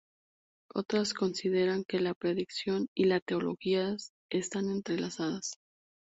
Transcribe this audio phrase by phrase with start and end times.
[0.73, 3.95] Otros consideran que la predicación y la teología
[4.31, 5.57] están entrelazadas.